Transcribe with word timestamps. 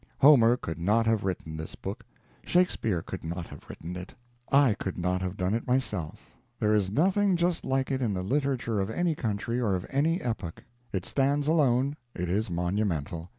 Homer 0.17 0.57
could 0.57 0.79
not 0.79 1.05
have 1.05 1.23
written 1.23 1.55
this 1.55 1.75
book, 1.75 2.03
Shakespeare 2.43 3.03
could 3.03 3.23
not 3.23 3.45
have 3.45 3.69
written 3.69 3.95
it, 3.95 4.15
I 4.51 4.73
could 4.73 4.97
not 4.97 5.21
have 5.21 5.37
done 5.37 5.53
it 5.53 5.67
myself. 5.67 6.31
There 6.59 6.73
is 6.73 6.89
nothing 6.89 7.35
just 7.35 7.63
like 7.63 7.91
it 7.91 8.01
in 8.01 8.15
the 8.15 8.23
literature 8.23 8.79
of 8.79 8.89
any 8.89 9.13
country 9.13 9.59
or 9.59 9.75
of 9.75 9.85
any 9.91 10.19
epoch. 10.19 10.63
It 10.91 11.05
stands 11.05 11.47
alone; 11.47 11.97
it 12.15 12.29
is 12.29 12.49
monumental. 12.49 13.29